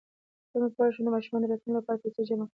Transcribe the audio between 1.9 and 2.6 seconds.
پیسې جمع کړم